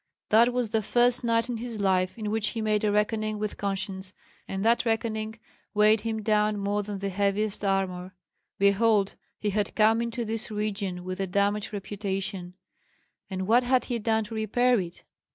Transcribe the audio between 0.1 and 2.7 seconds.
That was the first night in his life in which he